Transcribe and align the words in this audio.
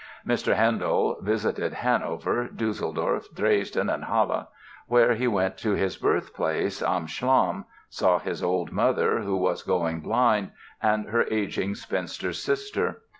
"Mr. 0.25 0.55
Handel" 0.55 1.17
visited 1.21 1.73
Hanover, 1.73 2.49
Düsseldorf, 2.51 3.27
Dresden 3.35 3.87
and 3.87 4.05
Halle, 4.05 4.49
where 4.87 5.13
he 5.13 5.27
went 5.27 5.59
to 5.59 5.73
his 5.73 5.95
birthplace 5.95 6.81
"Am 6.81 7.05
Schlamm", 7.05 7.65
saw 7.87 8.17
his 8.17 8.41
old 8.41 8.71
mother, 8.71 9.19
who 9.19 9.37
was 9.37 9.61
going 9.61 9.99
blind, 9.99 10.53
and 10.81 11.09
her 11.09 11.25
aging 11.29 11.75
spinster 11.75 12.33
sister. 12.33 13.03